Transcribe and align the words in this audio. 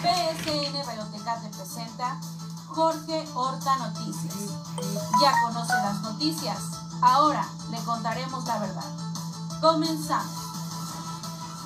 PSN 0.00 0.86
Radiotecate 0.86 1.48
presenta 1.48 2.20
Jorge 2.68 3.24
Horta 3.34 3.78
Noticias. 3.78 4.54
Ya 5.20 5.32
conoce 5.42 5.72
las 5.72 6.00
noticias, 6.02 6.58
ahora 7.02 7.44
le 7.72 7.78
contaremos 7.78 8.44
la 8.44 8.60
verdad. 8.60 9.60
Comenzamos. 9.60 10.38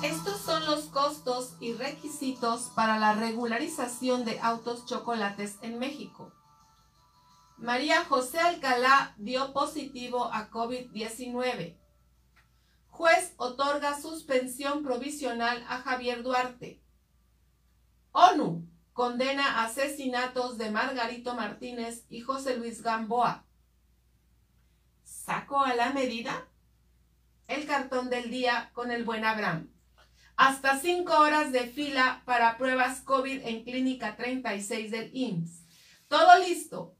Estos 0.01 0.41
son 0.41 0.65
los 0.65 0.85
costos 0.85 1.53
y 1.59 1.73
requisitos 1.73 2.71
para 2.73 2.97
la 2.97 3.13
regularización 3.13 4.25
de 4.25 4.39
autos 4.39 4.87
chocolates 4.87 5.57
en 5.61 5.77
México. 5.77 6.31
María 7.57 8.03
José 8.05 8.39
Alcalá 8.39 9.13
dio 9.17 9.53
positivo 9.53 10.25
a 10.33 10.49
COVID-19. 10.49 11.77
Juez 12.89 13.33
otorga 13.37 14.01
suspensión 14.01 14.83
provisional 14.83 15.63
a 15.69 15.77
Javier 15.77 16.23
Duarte. 16.23 16.82
ONU 18.13 18.63
condena 18.93 19.63
asesinatos 19.63 20.59
de 20.59 20.69
Margarito 20.69 21.33
Martínez 21.33 22.05
y 22.09 22.21
José 22.21 22.57
Luis 22.57 22.83
Gamboa. 22.83 23.43
¿Saco 25.03 25.63
a 25.63 25.73
la 25.73 25.91
medida? 25.93 26.47
El 27.47 27.65
cartón 27.65 28.11
del 28.11 28.29
día 28.29 28.69
con 28.73 28.91
el 28.91 29.03
buen 29.03 29.25
Abraham. 29.25 29.69
Hasta 30.35 30.79
cinco 30.79 31.17
horas 31.19 31.51
de 31.51 31.65
fila 31.65 32.21
para 32.25 32.57
pruebas 32.57 33.01
COVID 33.01 33.41
en 33.45 33.63
Clínica 33.63 34.15
36 34.15 34.91
del 34.91 35.09
IMSS. 35.11 35.63
Todo 36.07 36.37
listo 36.37 36.95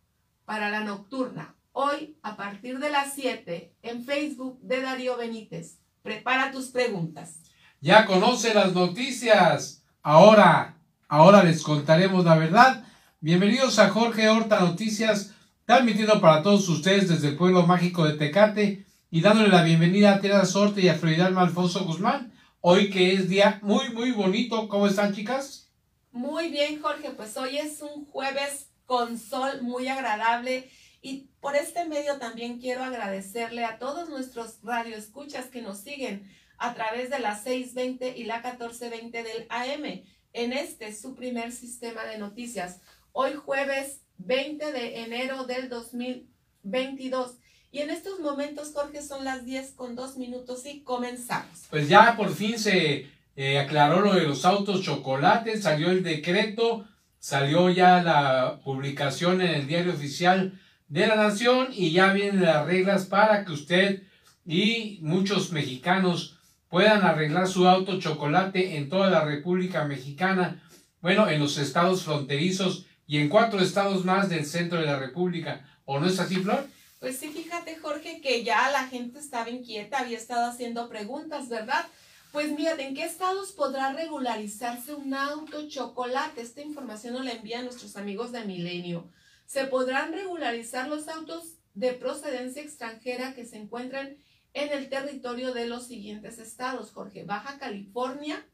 para 0.46 0.72
la 0.72 0.80
nocturna. 0.80 1.56
Hoy, 1.74 2.18
a 2.24 2.36
partir 2.36 2.80
de 2.80 2.90
las 2.90 3.14
7, 3.14 3.76
en 3.84 4.04
Facebook 4.04 4.60
de 4.62 4.82
Darío 4.82 5.18
Benítez. 5.18 5.80
Prepara 6.02 6.52
tus 6.52 6.70
preguntas. 6.70 7.40
Ya 7.82 8.06
conoce 8.06 8.54
las 8.54 8.74
noticias. 8.74 9.84
Ahora, 10.02 10.78
ahora 11.14 11.44
les 11.44 11.62
contaremos 11.62 12.26
la 12.26 12.36
verdad. 12.36 12.84
Bienvenidos 13.20 13.78
a 13.78 13.90
Jorge 13.90 14.30
Horta 14.30 14.62
Noticias, 14.62 15.32
transmitiendo 15.64 16.20
para 16.20 16.42
todos 16.42 16.68
ustedes 16.68 17.08
desde 17.08 17.28
el 17.28 17.36
pueblo 17.36 17.68
mágico 17.68 18.04
de 18.04 18.18
Tecate 18.18 18.88
y 19.12 19.22
dándole 19.22 19.50
la 19.50 19.62
bienvenida 19.62 20.16
a 20.16 20.22
Teresa 20.22 20.48
Sorte 20.48 20.82
y 20.82 20.90
a 20.90 20.96
Floridalma 20.96 21.42
Alfonso 21.42 21.86
Guzmán. 21.86 22.34
Hoy 22.62 22.90
que 22.90 23.14
es 23.14 23.30
día 23.30 23.60
muy, 23.62 23.92
muy 23.92 24.12
bonito. 24.12 24.68
¿Cómo 24.68 24.88
están, 24.88 25.14
chicas? 25.14 25.70
Muy 26.12 26.50
bien, 26.50 26.82
Jorge. 26.82 27.12
Pues 27.12 27.38
hoy 27.38 27.60
es 27.60 27.84
un 27.84 28.06
jueves 28.06 28.72
con 28.88 29.20
sol 29.20 29.62
muy 29.62 29.90
agradable 29.90 30.68
y 31.04 31.30
por 31.40 31.56
este 31.56 31.86
medio 31.86 32.18
también 32.18 32.60
quiero 32.60 32.84
agradecerle 32.84 33.66
a 33.66 33.78
todos 33.78 34.10
nuestros 34.10 34.58
radioescuchas 34.64 35.46
que 35.46 35.62
nos 35.62 35.78
siguen 35.78 36.28
a 36.58 36.74
través 36.74 37.12
de 37.12 37.20
la 37.20 37.36
620 37.36 38.18
y 38.18 38.24
la 38.24 38.38
1420 38.38 39.22
del 39.22 39.46
AM 39.50 40.02
en 40.34 40.52
este 40.52 40.94
su 40.94 41.16
primer 41.16 41.52
sistema 41.52 42.04
de 42.04 42.18
noticias. 42.18 42.82
Hoy 43.12 43.34
jueves 43.34 44.02
20 44.18 44.72
de 44.72 45.04
enero 45.04 45.46
del 45.46 45.70
2022. 45.70 47.38
Y 47.72 47.80
en 47.80 47.90
estos 47.90 48.20
momentos, 48.20 48.72
Jorge, 48.74 49.02
son 49.02 49.24
las 49.24 49.46
10 49.46 49.72
con 49.72 49.96
2 49.96 50.18
minutos 50.18 50.66
y 50.66 50.82
comenzamos. 50.82 51.66
Pues 51.70 51.88
ya 51.88 52.16
por 52.16 52.34
fin 52.34 52.60
se 52.60 53.08
eh, 53.36 53.60
aclaró 53.60 54.02
lo 54.02 54.14
de 54.14 54.24
los 54.24 54.46
autos 54.46 54.84
chocolates, 54.84 55.64
salió 55.64 55.90
el 55.90 56.04
decreto, 56.04 56.88
salió 57.20 57.70
ya 57.70 58.04
la 58.04 58.60
publicación 58.64 59.42
en 59.42 59.52
el 59.52 59.68
diario 59.68 59.94
oficial 59.94 60.60
de 60.88 61.08
la 61.08 61.16
nación 61.16 61.70
y 61.72 61.92
ya 61.92 62.14
vienen 62.14 62.44
las 62.44 62.66
reglas 62.66 63.06
para 63.06 63.46
que 63.46 63.52
usted 63.52 64.04
y 64.46 65.00
muchos 65.02 65.52
mexicanos 65.52 66.38
puedan 66.74 67.04
arreglar 67.04 67.48
su 67.48 67.68
auto 67.68 68.00
chocolate 68.00 68.78
en 68.78 68.90
toda 68.90 69.12
la 69.12 69.24
República 69.24 69.86
Mexicana, 69.86 70.60
bueno, 71.02 71.30
en 71.30 71.40
los 71.40 71.60
estados 71.60 72.02
fronterizos 72.02 72.88
y 73.06 73.20
en 73.20 73.30
cuatro 73.30 73.60
estados 73.60 74.04
más 74.06 74.28
del 74.28 74.44
centro 74.44 74.80
de 74.80 74.88
la 74.88 74.98
República. 74.98 75.64
¿O 75.86 76.00
no 76.00 76.08
es 76.08 76.20
así, 76.20 76.38
Flor? 76.38 76.66
Pues 77.00 77.18
sí, 77.18 77.30
fíjate, 77.30 77.76
Jorge, 77.76 78.22
que 78.22 78.44
ya 78.44 78.72
la 78.72 78.88
gente 78.88 79.20
estaba 79.20 79.52
inquieta, 79.52 80.00
había 80.00 80.18
estado 80.18 80.50
haciendo 80.50 80.90
preguntas, 80.90 81.48
¿verdad? 81.48 81.86
Pues 82.32 82.52
mira, 82.58 82.74
¿en 82.80 82.96
qué 82.96 83.04
estados 83.04 83.52
podrá 83.52 83.94
regularizarse 83.94 84.96
un 84.96 85.14
auto 85.14 85.70
chocolate? 85.70 86.42
Esta 86.42 86.62
información 86.62 87.14
nos 87.14 87.26
la 87.26 87.34
envían 87.34 87.66
nuestros 87.66 87.98
amigos 87.98 88.32
de 88.32 88.46
Milenio 88.46 89.12
se 89.46 89.66
podrán 89.66 90.14
regularizar 90.14 90.88
los 90.88 91.08
autos 91.08 91.60
de 91.76 91.94
procedencia 91.94 92.64
extranjera 92.64 93.36
que 93.36 93.46
se 93.46 93.58
encuentran 93.58 94.18
en 94.54 94.72
el 94.72 94.90
territorio 94.90 95.54
de 95.54 95.68
los 95.68 95.88
siguientes 95.88 96.38
estados, 96.38 96.92
Jorge. 96.92 97.24
Baja 97.24 97.58
California, 97.58 98.48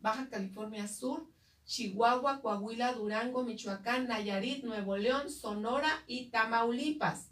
Baja 0.00 0.28
California 0.28 0.88
Sur, 0.88 1.28
Chihuahua, 1.64 2.40
Coahuila, 2.40 2.94
Durango, 2.94 3.44
Michoacán, 3.44 4.08
Nayarit, 4.08 4.64
Nuevo 4.64 4.96
León, 4.96 5.30
Sonora 5.30 6.02
y 6.06 6.30
Tamaulipas. 6.30 7.30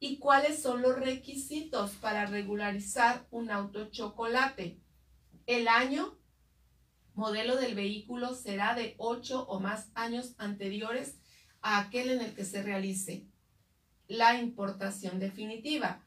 ¿Y 0.00 0.18
cuáles 0.18 0.60
son 0.60 0.82
los 0.82 0.96
requisitos 0.96 1.92
para 1.92 2.26
regularizar 2.26 3.26
un 3.30 3.50
auto 3.50 3.90
chocolate? 3.90 4.80
El 5.46 5.68
año, 5.68 6.18
modelo 7.14 7.56
del 7.56 7.74
vehículo 7.74 8.34
será 8.34 8.74
de 8.74 8.94
8 8.98 9.46
o 9.46 9.60
más 9.60 9.90
años 9.94 10.34
anteriores 10.38 11.16
a 11.60 11.78
aquel 11.78 12.10
en 12.10 12.20
el 12.20 12.34
que 12.34 12.44
se 12.44 12.62
realice 12.62 13.26
la 14.08 14.38
importación 14.38 15.18
definitiva. 15.18 16.03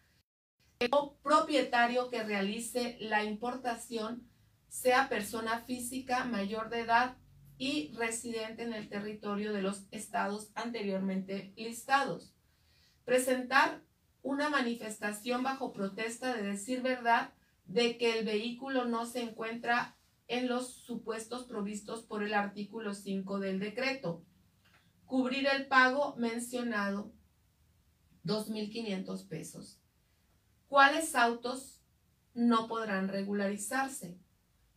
El 0.79 0.91
propietario 1.23 2.09
que 2.09 2.23
realice 2.23 2.97
la 2.99 3.23
importación 3.23 4.29
sea 4.67 5.09
persona 5.09 5.61
física 5.61 6.23
mayor 6.25 6.69
de 6.69 6.81
edad 6.81 7.17
y 7.57 7.93
residente 7.95 8.63
en 8.63 8.73
el 8.73 8.87
territorio 8.87 9.53
de 9.53 9.61
los 9.61 9.87
estados 9.91 10.51
anteriormente 10.53 11.53
listados. 11.55 12.35
Presentar 13.05 13.81
una 14.21 14.49
manifestación 14.49 15.41
bajo 15.41 15.73
protesta 15.73 16.35
de 16.35 16.43
decir 16.43 16.81
verdad 16.81 17.33
de 17.65 17.97
que 17.97 18.19
el 18.19 18.25
vehículo 18.25 18.85
no 18.85 19.05
se 19.05 19.21
encuentra 19.21 19.97
en 20.27 20.47
los 20.47 20.73
supuestos 20.73 21.45
provistos 21.45 22.03
por 22.03 22.23
el 22.23 22.33
artículo 22.33 22.93
5 22.93 23.39
del 23.39 23.59
decreto 23.59 24.23
cubrir 25.07 25.47
el 25.47 25.67
pago 25.67 26.15
mencionado, 26.17 27.13
2.500 28.25 29.27
pesos. 29.27 29.79
¿Cuáles 30.67 31.15
autos 31.15 31.81
no 32.33 32.67
podrán 32.67 33.07
regularizarse? 33.07 34.17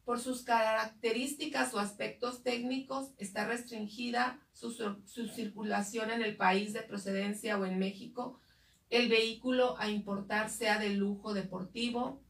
Por 0.05 0.21
sus 0.21 0.43
características 0.43 1.75
o 1.75 1.79
aspectos 1.79 2.43
técnicos, 2.43 3.13
está 3.19 3.47
restringida 3.47 4.41
su, 4.53 4.73
su, 4.73 5.29
circulación 5.29 6.11
en 6.11 6.23
el 6.23 6.37
país 6.37 6.73
de 6.73 6.83
procedencia 6.83 7.59
o 7.59 7.67
en 7.67 7.79
México. 7.79 8.41
El 8.89 9.09
vehículo 9.09 9.77
a 9.79 9.89
importar 9.91 10.51
sea 10.51 10.79
de 10.79 10.91
lujo 10.91 11.35
deportivo, 11.35 12.23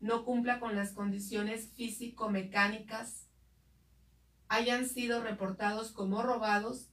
no 0.00 0.24
cumpla 0.24 0.60
con 0.60 0.76
las 0.76 0.92
condiciones 0.92 1.72
físico-mecánicas, 1.74 3.26
hayan 4.48 4.88
sido 4.88 5.22
reportados 5.22 5.90
como 5.90 6.22
robados 6.22 6.90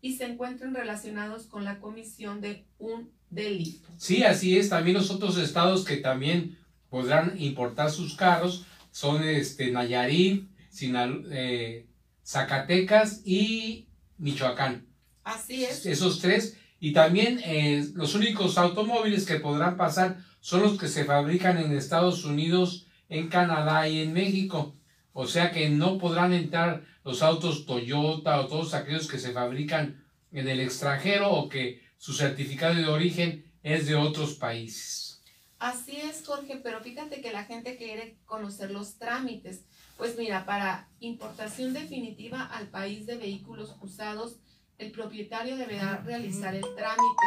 y 0.00 0.16
se 0.16 0.24
encuentren 0.26 0.74
relacionados 0.74 1.46
con 1.46 1.64
la 1.64 1.80
comisión 1.80 2.40
de 2.40 2.66
un 2.78 3.15
delito. 3.30 3.88
Sí, 3.96 4.22
así 4.22 4.56
es. 4.56 4.68
También 4.68 4.96
los 4.96 5.10
otros 5.10 5.38
estados 5.38 5.84
que 5.84 5.96
también 5.96 6.58
podrán 6.88 7.34
importar 7.40 7.90
sus 7.90 8.16
carros 8.16 8.66
son 8.90 9.22
este 9.22 9.70
Nayarit, 9.70 10.48
Sinal 10.70 11.26
eh, 11.30 11.86
Zacatecas 12.24 13.22
y 13.24 13.88
Michoacán. 14.18 14.86
Así 15.24 15.64
es. 15.64 15.86
Esos 15.86 16.20
tres. 16.20 16.56
Y 16.80 16.92
también 16.92 17.40
eh, 17.44 17.86
los 17.94 18.14
únicos 18.14 18.58
automóviles 18.58 19.26
que 19.26 19.40
podrán 19.40 19.76
pasar 19.76 20.18
son 20.40 20.62
los 20.62 20.78
que 20.78 20.88
se 20.88 21.04
fabrican 21.04 21.58
en 21.58 21.72
Estados 21.72 22.24
Unidos, 22.24 22.86
en 23.08 23.28
Canadá 23.28 23.88
y 23.88 24.00
en 24.00 24.12
México. 24.12 24.76
O 25.12 25.26
sea 25.26 25.50
que 25.50 25.70
no 25.70 25.98
podrán 25.98 26.32
entrar 26.32 26.84
los 27.04 27.22
autos 27.22 27.66
Toyota 27.66 28.40
o 28.40 28.46
todos 28.46 28.74
aquellos 28.74 29.08
que 29.08 29.18
se 29.18 29.32
fabrican 29.32 30.04
en 30.32 30.48
el 30.48 30.60
extranjero 30.60 31.32
o 31.32 31.48
que 31.48 31.82
su 32.06 32.12
certificado 32.12 32.76
de 32.76 32.86
origen 32.86 33.44
es 33.64 33.86
de 33.86 33.96
otros 33.96 34.34
países. 34.34 35.20
Así 35.58 35.96
es, 35.96 36.24
Jorge, 36.24 36.60
pero 36.62 36.80
fíjate 36.80 37.20
que 37.20 37.32
la 37.32 37.42
gente 37.42 37.76
quiere 37.76 38.20
conocer 38.26 38.70
los 38.70 38.96
trámites. 38.96 39.64
Pues 39.96 40.16
mira, 40.16 40.46
para 40.46 40.88
importación 41.00 41.72
definitiva 41.72 42.44
al 42.44 42.68
país 42.68 43.06
de 43.06 43.16
vehículos 43.16 43.74
usados, 43.80 44.38
el 44.78 44.92
propietario 44.92 45.56
deberá 45.56 45.96
realizar 45.96 46.54
el 46.54 46.62
trámite 46.76 47.26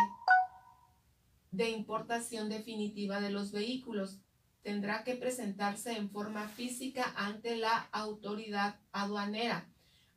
de 1.52 1.72
importación 1.72 2.48
definitiva 2.48 3.20
de 3.20 3.32
los 3.32 3.52
vehículos 3.52 4.22
tendrá 4.62 5.04
que 5.04 5.16
presentarse 5.16 5.92
en 5.92 6.10
forma 6.10 6.48
física 6.48 7.14
ante 7.18 7.58
la 7.58 7.90
autoridad 7.92 8.80
aduanera. 8.94 9.68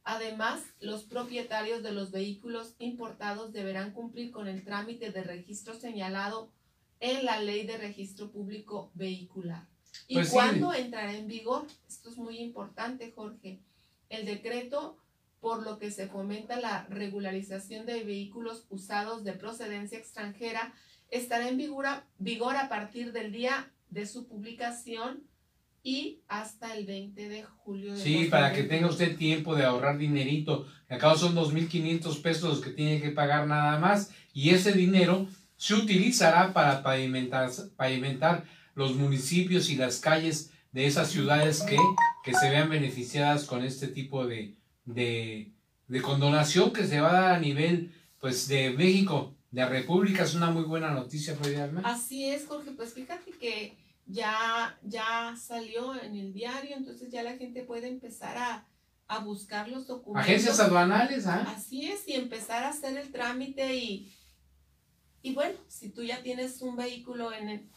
Además, 0.05 0.63
los 0.81 1.05
propietarios 1.05 1.83
de 1.83 1.93
los 1.93 2.11
vehículos 2.11 2.75
importados 2.79 3.53
deberán 3.53 3.93
cumplir 3.93 4.33
con 4.33 4.49
el 4.49 4.65
trámite 4.65 5.11
de 5.13 5.23
registro 5.23 5.75
señalado 5.75 6.51
en 7.01 7.25
la 7.25 7.41
Ley 7.41 7.67
de 7.67 7.77
Registro 7.79 8.31
Público 8.31 8.91
Vehicular. 8.95 9.69
¿Y 10.09 10.15
pues 10.15 10.31
cuándo 10.31 10.73
entrará 10.73 11.15
en 11.15 11.27
vigor? 11.27 11.67
Esto 11.89 12.11
es 12.11 12.17
muy 12.17 12.39
importante, 12.39 13.13
Jorge. 13.13 13.61
El 14.09 14.25
decreto 14.25 14.99
por 15.43 15.65
lo 15.65 15.81
que 15.81 15.91
se 15.91 16.07
fomenta 16.07 16.61
la 16.61 16.85
regularización 16.85 17.85
de 17.85 18.05
vehículos 18.05 18.65
usados 18.71 19.25
de 19.25 19.33
procedencia 19.33 19.99
extranjera, 19.99 20.73
estará 21.11 21.49
en 21.49 21.57
vigor 21.57 21.87
a, 21.87 22.07
vigor 22.19 22.55
a 22.55 22.69
partir 22.69 23.13
del 23.13 23.33
día 23.33 23.73
de 23.91 24.07
su 24.07 24.29
publicación 24.29 25.25
y 25.83 26.21
hasta 26.29 26.77
el 26.77 26.87
20 26.87 27.29
de 27.29 27.43
julio. 27.43 27.93
De 27.93 28.01
sí, 28.01 28.29
para 28.31 28.53
que 28.53 28.63
tenga 28.63 28.89
usted 28.89 29.17
tiempo 29.17 29.55
de 29.55 29.65
ahorrar 29.65 29.99
dinerito. 29.99 30.67
Acá 30.89 31.17
son 31.17 31.35
2.500 31.35 32.23
pesos 32.23 32.51
los 32.51 32.61
que 32.61 32.71
tiene 32.71 33.01
que 33.01 33.11
pagar 33.11 33.47
nada 33.47 33.79
más 33.79 34.13
y 34.33 34.51
ese 34.51 34.73
dinero 34.73 35.27
se 35.57 35.75
utilizará 35.75 36.53
para 36.53 36.83
pavimentar, 36.83 37.51
pavimentar 37.77 38.45
los 38.75 38.95
municipios 38.95 39.71
y 39.71 39.77
las 39.77 39.99
calles 39.99 40.53
de 40.73 40.87
esas 40.87 41.11
ciudades 41.11 41.63
que, 41.63 41.77
que 42.25 42.35
se 42.35 42.51
vean 42.51 42.71
beneficiadas 42.71 43.45
con 43.45 43.65
este 43.65 43.89
tipo 43.89 44.27
de, 44.27 44.55
de, 44.85 45.53
de 45.89 46.03
condonación 46.03 46.73
que 46.73 46.87
se 46.87 47.01
va 47.01 47.11
a 47.11 47.21
dar 47.21 47.33
a 47.33 47.41
nivel 47.41 47.93
pues 48.19 48.49
de 48.49 48.71
México, 48.71 49.35
de 49.51 49.67
República. 49.67 50.23
Es 50.23 50.35
una 50.35 50.51
muy 50.51 50.63
buena 50.63 50.93
noticia, 50.93 51.35
Freddy 51.35 51.61
Así 51.83 52.25
es, 52.25 52.47
Jorge. 52.47 52.71
Pues 52.71 52.95
fíjate 52.95 53.33
que 53.33 53.77
ya, 54.07 54.79
ya 54.83 55.35
salió 55.37 56.01
en 56.01 56.17
el 56.17 56.33
diario, 56.33 56.77
entonces 56.77 57.11
ya 57.11 57.23
la 57.23 57.37
gente 57.37 57.63
puede 57.63 57.89
empezar 57.89 58.37
a, 58.37 58.67
a 59.09 59.19
buscar 59.21 59.69
los 59.69 59.87
documentos. 59.87 60.29
Agencias 60.29 60.61
aduanales, 60.61 61.27
¿ah? 61.27 61.45
Así 61.57 61.87
es, 61.87 62.07
y 62.09 62.15
empezar 62.15 62.65
a 62.65 62.71
hacer 62.71 62.97
el 62.97 63.11
trámite 63.11 63.75
y, 63.77 64.13
y 65.23 65.35
bueno, 65.35 65.59
si 65.69 65.91
tú 65.91 66.03
ya 66.03 66.23
tienes 66.23 66.61
un 66.63 66.77
vehículo 66.77 67.33
en 67.33 67.49
el, 67.49 67.69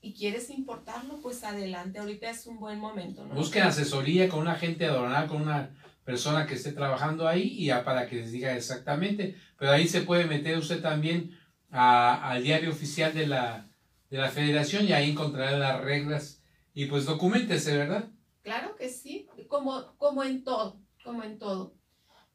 y 0.00 0.14
quieres 0.14 0.50
importarlo, 0.50 1.20
pues 1.20 1.44
adelante, 1.44 2.00
ahorita 2.00 2.28
es 2.28 2.46
un 2.46 2.58
buen 2.58 2.80
momento. 2.80 3.24
¿no? 3.24 3.34
Busquen 3.34 3.62
asesoría 3.62 4.28
con 4.28 4.40
un 4.40 4.48
agente 4.48 4.86
aduanal, 4.86 5.28
con 5.28 5.42
una 5.42 5.70
persona 6.04 6.46
que 6.46 6.54
esté 6.54 6.72
trabajando 6.72 7.28
ahí 7.28 7.42
y 7.42 7.66
ya 7.66 7.84
para 7.84 8.08
que 8.08 8.16
les 8.16 8.32
diga 8.32 8.56
exactamente, 8.56 9.36
pero 9.56 9.70
ahí 9.70 9.86
se 9.86 10.02
puede 10.02 10.24
meter 10.24 10.58
usted 10.58 10.82
también 10.82 11.38
al 11.70 12.42
diario 12.42 12.70
oficial 12.70 13.14
de 13.14 13.28
la, 13.28 13.71
de 14.12 14.18
la 14.18 14.30
federación 14.30 14.86
y 14.86 14.92
ahí 14.92 15.10
encontrará 15.10 15.56
las 15.56 15.80
reglas 15.80 16.42
y 16.74 16.84
pues 16.84 17.06
documentese, 17.06 17.78
¿verdad? 17.78 18.10
Claro 18.42 18.76
que 18.76 18.90
sí, 18.90 19.26
como, 19.48 19.96
como 19.96 20.22
en 20.22 20.44
todo, 20.44 20.78
como 21.02 21.22
en 21.22 21.38
todo. 21.38 21.74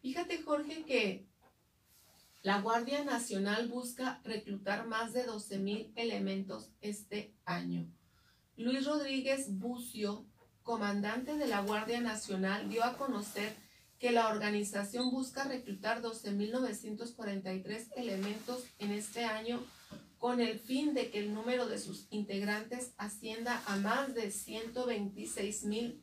Fíjate, 0.02 0.42
Jorge, 0.42 0.86
que 0.86 1.28
la 2.42 2.62
Guardia 2.62 3.04
Nacional 3.04 3.68
busca 3.68 4.22
reclutar 4.24 4.88
más 4.88 5.14
de 5.14 5.28
12.000 5.28 5.92
elementos 5.96 6.72
este 6.82 7.36
año. 7.46 7.88
Luis 8.56 8.84
Rodríguez 8.84 9.60
Bucio, 9.60 10.26
comandante 10.64 11.36
de 11.36 11.46
la 11.46 11.62
Guardia 11.62 12.02
Nacional, 12.02 12.72
dio 12.72 12.84
a 12.84 12.98
conocer 12.98 13.56
que 14.00 14.12
la 14.12 14.30
organización 14.30 15.12
busca 15.12 15.44
reclutar 15.44 16.02
12.943 16.02 17.90
elementos 17.96 18.64
en 18.80 18.94
este 18.94 19.26
año 19.26 19.62
con 20.18 20.42
el 20.42 20.60
fin 20.60 20.94
de 20.94 21.10
que 21.10 21.20
el 21.20 21.34
número 21.34 21.68
de 21.68 21.78
sus 21.78 22.08
integrantes 22.10 22.94
ascienda 22.98 23.62
a 23.68 23.78
más 23.78 24.16
de 24.16 24.30
126.000 24.30 26.02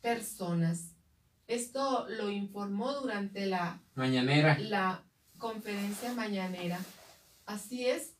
personas. 0.00 0.94
Esto 1.46 2.06
lo 2.08 2.30
informó 2.30 2.92
durante 2.92 3.46
la 3.46 3.82
mañanera. 3.94 4.58
La 4.60 5.02
conferencia 5.38 6.12
mañanera. 6.14 6.78
Así 7.46 7.86
es. 7.86 8.14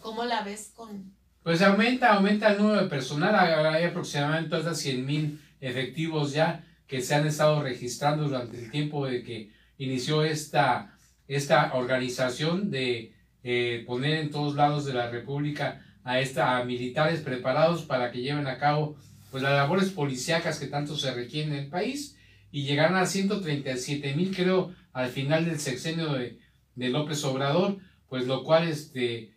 ¿Cómo 0.00 0.24
la 0.24 0.42
ves 0.42 0.72
con...? 0.74 1.14
Pues 1.42 1.62
aumenta, 1.62 2.14
aumenta 2.14 2.52
el 2.52 2.58
número 2.58 2.82
de 2.82 2.88
personal. 2.88 3.34
Hay 3.66 3.84
aproximadamente 3.84 4.56
hasta 4.56 4.74
100 4.74 5.06
mil 5.06 5.40
efectivos 5.60 6.32
ya 6.32 6.64
que 6.86 7.00
se 7.00 7.14
han 7.14 7.26
estado 7.26 7.62
registrando 7.62 8.24
durante 8.24 8.58
el 8.58 8.70
tiempo 8.70 9.06
de 9.06 9.22
que 9.22 9.52
inició 9.78 10.24
esta, 10.24 10.98
esta 11.28 11.72
organización 11.74 12.70
de 12.70 13.14
eh, 13.42 13.84
poner 13.86 14.18
en 14.18 14.30
todos 14.30 14.54
lados 14.54 14.84
de 14.84 14.94
la 14.94 15.10
República 15.10 15.82
a, 16.04 16.20
esta, 16.20 16.62
militares 16.64 17.20
preparados 17.20 17.82
para 17.82 18.10
que 18.10 18.20
lleven 18.20 18.46
a 18.46 18.58
cabo 18.58 18.96
pues 19.30 19.42
las 19.42 19.52
labores 19.52 19.90
policíacas 19.90 20.58
que 20.58 20.66
tanto 20.66 20.96
se 20.96 21.14
requieren 21.14 21.52
en 21.52 21.64
el 21.64 21.68
país 21.68 22.16
y 22.50 22.64
llegaron 22.64 22.96
a 22.96 23.06
137 23.06 24.14
mil 24.14 24.34
creo 24.34 24.74
al 24.92 25.08
final 25.08 25.44
del 25.44 25.60
sexenio 25.60 26.12
de, 26.14 26.38
López 26.76 27.22
Obrador, 27.24 27.78
pues 28.08 28.26
lo 28.26 28.42
cual 28.42 28.66
este, 28.66 29.34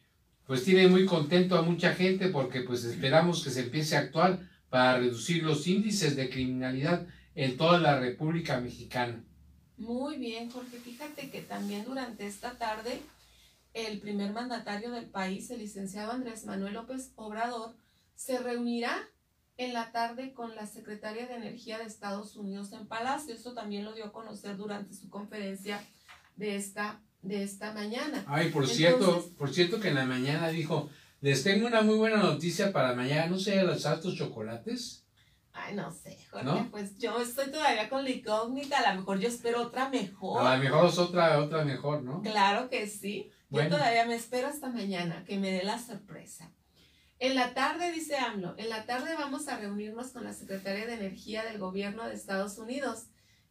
pues 0.47 0.63
tiene 0.63 0.87
muy 0.87 1.05
contento 1.05 1.57
a 1.57 1.61
mucha 1.61 1.93
gente 1.93 2.29
porque 2.29 2.61
pues 2.61 2.85
esperamos 2.85 3.43
que 3.43 3.49
se 3.49 3.61
empiece 3.61 3.97
a 3.97 3.99
actuar 3.99 4.39
para 4.69 4.97
reducir 4.97 5.43
los 5.43 5.67
índices 5.67 6.15
de 6.15 6.29
criminalidad 6.29 7.05
en 7.35 7.57
toda 7.57 7.79
la 7.79 7.99
República 7.99 8.59
Mexicana. 8.59 9.21
Muy 9.77 10.17
bien, 10.17 10.49
Jorge. 10.49 10.77
Fíjate 10.77 11.29
que 11.29 11.41
también 11.41 11.83
durante 11.83 12.25
esta 12.25 12.51
tarde 12.57 13.01
el 13.73 13.99
primer 13.99 14.31
mandatario 14.33 14.91
del 14.91 15.09
país, 15.09 15.49
el 15.49 15.59
licenciado 15.59 16.11
Andrés 16.11 16.45
Manuel 16.45 16.73
López 16.73 17.11
Obrador, 17.15 17.75
se 18.15 18.39
reunirá 18.39 18.95
en 19.57 19.73
la 19.73 19.91
tarde 19.91 20.33
con 20.33 20.55
la 20.55 20.65
secretaria 20.65 21.27
de 21.27 21.35
Energía 21.35 21.77
de 21.77 21.85
Estados 21.85 22.35
Unidos 22.35 22.71
en 22.73 22.87
Palacio. 22.87 23.33
Esto 23.33 23.53
también 23.53 23.85
lo 23.85 23.93
dio 23.93 24.05
a 24.05 24.11
conocer 24.11 24.57
durante 24.57 24.93
su 24.93 25.09
conferencia 25.09 25.81
de 26.35 26.55
esta, 26.55 27.01
de 27.21 27.43
esta 27.43 27.73
mañana. 27.73 28.23
Ay, 28.27 28.49
por 28.49 28.67
cierto, 28.67 29.29
por 29.37 29.53
cierto 29.53 29.79
que 29.79 29.89
en 29.89 29.95
la 29.95 30.05
mañana 30.05 30.49
dijo, 30.49 30.89
les 31.21 31.43
tengo 31.43 31.67
una 31.67 31.81
muy 31.81 31.95
buena 31.95 32.17
noticia 32.17 32.71
para 32.71 32.95
mañana, 32.95 33.27
¿no 33.27 33.39
sé, 33.39 33.63
los 33.63 33.85
altos 33.85 34.15
chocolates? 34.15 35.03
Ay, 35.55 35.75
no 35.75 35.91
sé, 35.91 36.17
Jorge, 36.31 36.65
pues 36.71 36.97
yo 36.97 37.21
estoy 37.21 37.51
todavía 37.51 37.87
con 37.87 38.03
la 38.03 38.09
incógnita, 38.09 38.79
a 38.79 38.91
lo 38.93 39.01
mejor 39.01 39.19
yo 39.19 39.27
espero 39.27 39.61
otra 39.61 39.87
mejor. 39.87 40.45
A 40.45 40.57
lo 40.57 40.63
mejor 40.63 40.87
es 40.87 40.97
otra, 40.97 41.39
otra 41.39 41.63
mejor, 41.63 42.01
¿no? 42.01 42.23
Claro 42.23 42.69
que 42.69 42.87
sí. 42.87 43.31
Yo 43.53 43.69
todavía 43.69 44.05
me 44.05 44.15
espero 44.15 44.47
hasta 44.47 44.69
mañana 44.69 45.23
que 45.27 45.37
me 45.37 45.51
dé 45.51 45.63
la 45.63 45.77
sorpresa. 45.77 46.51
En 47.19 47.35
la 47.35 47.53
tarde, 47.53 47.91
dice 47.91 48.17
AMLO, 48.17 48.55
en 48.57 48.67
la 48.67 48.87
tarde 48.87 49.13
vamos 49.13 49.47
a 49.47 49.59
reunirnos 49.59 50.07
con 50.07 50.23
la 50.23 50.33
Secretaria 50.33 50.87
de 50.87 50.95
Energía 50.95 51.45
del 51.45 51.59
Gobierno 51.59 52.07
de 52.07 52.15
Estados 52.15 52.57
Unidos. 52.57 53.05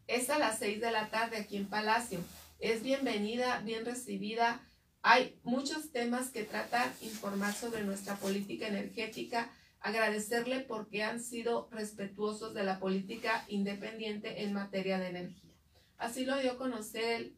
Es 0.08 0.28
a 0.28 0.40
las 0.40 0.58
seis 0.58 0.80
de 0.80 0.90
la 0.90 1.08
tarde 1.10 1.36
aquí 1.36 1.56
en 1.56 1.68
Palacio. 1.68 2.18
Es 2.58 2.82
bienvenida, 2.82 3.60
bien 3.60 3.84
recibida. 3.84 4.60
Hay 5.02 5.38
muchos 5.44 5.92
temas 5.92 6.30
que 6.30 6.42
tratar, 6.42 6.90
informar 7.00 7.54
sobre 7.54 7.84
nuestra 7.84 8.16
política 8.16 8.66
energética, 8.66 9.52
agradecerle 9.78 10.60
porque 10.60 11.04
han 11.04 11.22
sido 11.22 11.68
respetuosos 11.70 12.54
de 12.54 12.64
la 12.64 12.80
política 12.80 13.44
independiente 13.46 14.42
en 14.42 14.52
materia 14.52 14.98
de 14.98 15.10
energía. 15.10 15.54
Así 15.96 16.24
lo 16.24 16.36
dio 16.38 16.52
a 16.52 16.58
conocer 16.58 17.04
el, 17.04 17.36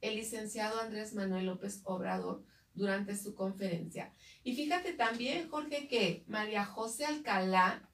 el 0.00 0.16
licenciado 0.16 0.80
Andrés 0.80 1.14
Manuel 1.14 1.46
López 1.46 1.80
Obrador 1.84 2.44
durante 2.74 3.16
su 3.16 3.34
conferencia. 3.34 4.12
Y 4.44 4.54
fíjate 4.54 4.92
también, 4.92 5.48
Jorge, 5.48 5.88
que 5.88 6.24
María 6.28 6.64
José 6.64 7.04
Alcalá, 7.04 7.88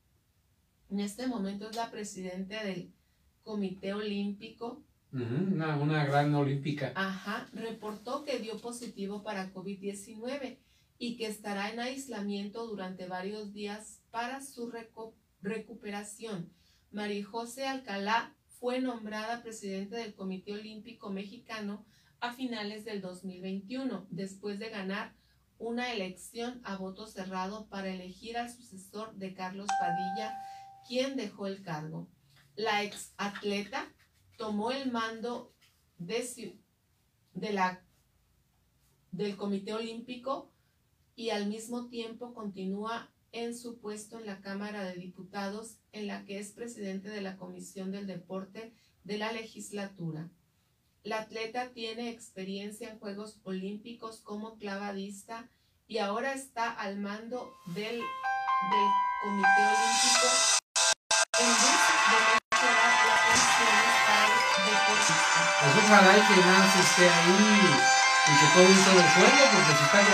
en 0.91 1.01
este 1.01 1.27
momento 1.27 1.69
es 1.69 1.77
la 1.77 1.91
presidenta 1.91 2.63
del 2.63 2.93
Comité 3.43 3.95
Olímpico. 3.95 4.83
una, 5.13 5.77
una, 5.77 6.05
gran 6.05 6.35
olímpica. 6.35 6.93
Ajá, 6.95 7.49
reportó 7.53 8.25
que 8.25 8.39
dio 8.39 8.59
positivo 8.61 9.23
para 9.23 9.53
COVID-19 9.53 10.59
y 10.99 11.17
que 11.17 11.27
estará 11.27 11.71
en 11.71 11.81
aislamiento 11.81 12.67
durante 12.67 13.07
varios 13.07 13.53
días 13.53 14.01
para 14.11 14.43
su 14.43 14.73
recuperación. 15.41 16.51
María 16.91 17.25
José 17.25 17.67
Alcalá 17.67 18.35
fue 18.65 18.81
nombrada 18.81 19.43
presidenta 19.43 19.99
del 19.99 20.15
Comité 20.15 20.55
Olímpico 20.55 21.11
Mexicano 21.11 21.85
a 22.19 22.33
finales 22.33 22.87
del 22.87 23.03
2021, 23.03 24.07
después 24.09 24.59
de 24.59 24.71
ganar 24.71 25.15
una 25.59 25.93
elección 25.93 26.63
a 26.65 26.79
voto 26.79 27.07
cerrado 27.07 27.69
para 27.69 27.91
elegir 27.91 28.39
al 28.39 28.51
sucesor 28.51 29.17
de 29.17 29.35
Carlos 29.35 29.69
Padilla, 29.79 30.35
quien 30.89 31.15
dejó 31.15 31.47
el 31.47 31.63
cargo. 31.63 32.09
La 32.57 32.83
ex 32.83 33.13
atleta 33.19 33.93
tomó 34.39 34.71
el 34.71 34.91
mando 34.91 35.53
de, 35.99 36.25
la, 37.53 37.85
del 39.13 39.37
Comité 39.37 39.75
Olímpico 39.75 40.51
y 41.15 41.29
al 41.29 41.49
mismo 41.49 41.91
tiempo 41.91 42.33
continúa 42.33 43.13
en 43.31 43.55
su 43.55 43.79
puesto 43.79 44.19
en 44.19 44.25
la 44.25 44.41
Cámara 44.41 44.85
de 44.85 44.95
Diputados, 44.95 45.81
en 45.95 46.07
la 46.09 46.25
que 46.25 46.39
es 46.39 46.53
presidente 46.53 47.09
de 47.09 47.21
la 47.21 47.37
Comisión 47.37 47.93
del 47.93 48.07
Deporte 48.07 48.75
de 49.05 49.19
la 49.19 49.33
legislatura. 49.33 50.29
La 51.03 51.21
atleta 51.21 51.71
tiene 51.73 52.11
experiencia 52.11 52.91
en 52.91 52.99
Juegos 52.99 53.41
Olímpicos 53.45 54.21
como 54.21 54.57
clavadista 54.59 55.49
y 55.87 55.99
ahora 55.99 56.33
está 56.33 56.71
al 56.71 56.99
mando 56.99 57.53
del, 57.75 57.97
del 57.97 58.89
Comité 59.23 59.63
Olímpico 59.67 60.27
en 61.41 61.49
vez 61.49 62.39
de. 62.39 62.45
Pues 65.65 65.85
ojalá 65.85 66.17
y 66.17 66.21
que 66.21 66.41
más 66.41 66.77
esté 66.77 67.09
ahí 67.09 67.85
y 68.27 68.33
que 68.39 68.47
todo 68.55 68.67
un 68.67 68.85
solo 68.85 69.03
sueldo, 69.15 69.45
porque 69.53 69.73
se 69.79 69.85
está 69.85 70.14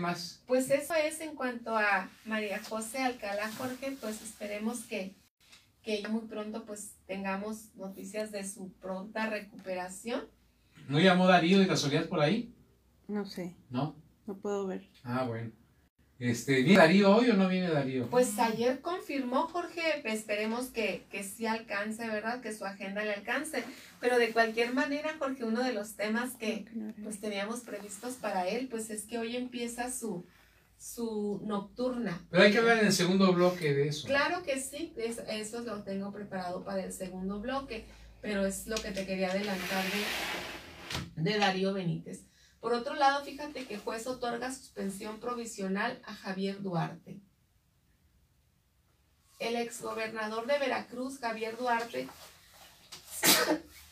más? 0.00 0.42
Pues 0.46 0.70
eso 0.70 0.94
es 0.94 1.20
en 1.20 1.34
cuanto 1.36 1.76
a 1.76 2.08
María 2.24 2.60
José 2.68 2.98
Alcalá 2.98 3.50
Jorge, 3.52 3.96
pues 4.00 4.20
esperemos 4.22 4.80
que, 4.84 5.14
que 5.82 6.06
muy 6.08 6.22
pronto 6.22 6.64
pues 6.64 6.94
tengamos 7.06 7.74
noticias 7.76 8.32
de 8.32 8.48
su 8.48 8.72
pronta 8.80 9.28
recuperación. 9.30 10.24
¿No 10.88 10.98
llamó 10.98 11.26
Darío 11.28 11.58
de 11.58 11.68
casualidad 11.68 12.08
por 12.08 12.20
ahí? 12.20 12.52
No 13.06 13.24
sé, 13.26 13.54
No. 13.70 13.94
no 14.26 14.36
puedo 14.36 14.66
ver. 14.66 14.88
Ah, 15.04 15.24
bueno. 15.24 15.52
Este, 16.20 16.56
¿Viene 16.62 16.76
Darío 16.78 17.16
hoy 17.16 17.30
o 17.30 17.34
no 17.34 17.48
viene 17.48 17.70
Darío? 17.70 18.06
Pues 18.10 18.38
ayer 18.38 18.80
confirmó 18.82 19.48
Jorge, 19.48 19.80
esperemos 20.04 20.66
que, 20.66 21.06
que 21.10 21.24
sí 21.24 21.46
alcance, 21.46 22.06
¿verdad? 22.06 22.42
Que 22.42 22.52
su 22.54 22.66
agenda 22.66 23.02
le 23.02 23.14
alcance. 23.14 23.64
Pero 24.00 24.18
de 24.18 24.30
cualquier 24.30 24.74
manera, 24.74 25.16
Jorge, 25.18 25.44
uno 25.44 25.62
de 25.64 25.72
los 25.72 25.94
temas 25.96 26.34
que 26.34 26.66
pues 27.02 27.20
teníamos 27.20 27.60
previstos 27.60 28.14
para 28.16 28.46
él, 28.46 28.68
pues 28.68 28.90
es 28.90 29.04
que 29.04 29.16
hoy 29.18 29.34
empieza 29.34 29.90
su, 29.90 30.26
su 30.78 31.40
nocturna. 31.46 32.20
Pero 32.30 32.42
hay 32.42 32.52
que 32.52 32.58
hablar 32.58 32.78
en 32.80 32.86
el 32.88 32.92
segundo 32.92 33.32
bloque 33.32 33.72
de 33.72 33.88
eso. 33.88 34.06
Claro 34.06 34.42
que 34.42 34.60
sí, 34.60 34.92
es- 34.98 35.22
eso 35.30 35.60
lo 35.62 35.82
tengo 35.84 36.12
preparado 36.12 36.62
para 36.64 36.84
el 36.84 36.92
segundo 36.92 37.40
bloque, 37.40 37.86
pero 38.20 38.44
es 38.44 38.66
lo 38.66 38.76
que 38.76 38.90
te 38.90 39.06
quería 39.06 39.30
adelantar 39.30 39.84
de, 41.16 41.30
de 41.30 41.38
Darío 41.38 41.72
Benítez. 41.72 42.24
Por 42.60 42.74
otro 42.74 42.94
lado, 42.94 43.24
fíjate 43.24 43.66
que 43.66 43.78
juez 43.78 44.06
otorga 44.06 44.52
suspensión 44.52 45.18
provisional 45.18 46.00
a 46.04 46.14
Javier 46.14 46.60
Duarte. 46.62 47.20
El 49.38 49.56
exgobernador 49.56 50.46
de 50.46 50.58
Veracruz, 50.58 51.18
Javier 51.18 51.56
Duarte, 51.56 52.06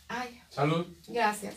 ay, 0.09 0.43
Salud. 0.51 0.87
Gracias. 1.09 1.57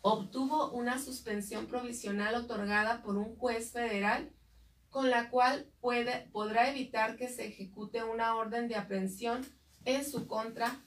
Obtuvo 0.00 0.70
una 0.70 1.02
suspensión 1.02 1.66
provisional 1.66 2.34
otorgada 2.34 3.02
por 3.02 3.16
un 3.16 3.36
juez 3.36 3.72
federal 3.72 4.32
con 4.90 5.10
la 5.10 5.30
cual 5.30 5.68
puede, 5.80 6.28
podrá 6.32 6.70
evitar 6.70 7.16
que 7.16 7.28
se 7.28 7.46
ejecute 7.46 8.02
una 8.02 8.34
orden 8.34 8.68
de 8.68 8.76
aprehensión 8.76 9.46
en 9.84 10.08
su 10.08 10.26
contra 10.26 10.80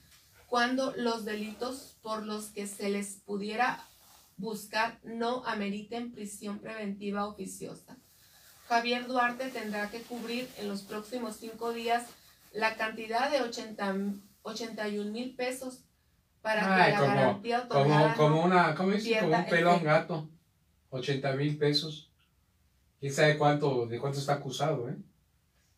cuando 0.46 0.92
los 0.96 1.24
delitos 1.24 1.96
por 2.02 2.26
los 2.26 2.46
que 2.46 2.66
se 2.66 2.88
les 2.88 3.20
pudiera 3.20 3.86
buscar 4.40 4.98
no 5.04 5.44
ameriten 5.46 6.12
prisión 6.12 6.58
preventiva 6.58 7.26
oficiosa. 7.26 7.96
Javier 8.68 9.06
Duarte 9.06 9.48
tendrá 9.48 9.90
que 9.90 10.00
cubrir 10.02 10.48
en 10.58 10.68
los 10.68 10.82
próximos 10.82 11.36
cinco 11.36 11.72
días 11.72 12.04
la 12.52 12.76
cantidad 12.76 13.30
de 13.30 13.42
80, 13.42 13.94
81 14.42 15.10
mil 15.10 15.34
pesos 15.36 15.84
para 16.40 16.74
Ay, 16.76 16.84
que 16.86 16.90
la 16.92 16.98
como- 17.00 17.14
garantía 17.14 17.68
Como, 17.68 18.14
como 18.16 18.44
una, 18.44 18.74
¿cómo 18.74 18.90
dice? 18.92 19.18
Como 19.20 19.36
un 19.36 19.46
pelón 19.46 19.84
gato. 19.84 20.28
80 20.90 21.32
mil 21.34 21.56
pesos. 21.58 22.10
¿Quién 22.98 23.12
sabe 23.12 23.38
cuánto, 23.38 23.86
de 23.86 23.98
cuánto 23.98 24.18
está 24.18 24.34
acusado, 24.34 24.88
eh? 24.88 24.96